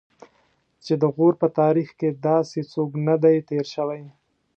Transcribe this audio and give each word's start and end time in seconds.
چې 0.85 0.93
د 1.01 1.03
غور 1.15 1.33
په 1.41 1.47
تاریخ 1.59 1.89
کې 1.99 2.09
داسې 2.27 2.59
څوک 2.71 2.91
نه 3.07 3.15
دی 3.23 3.35
تېر 3.49 3.65
شوی. 3.75 4.03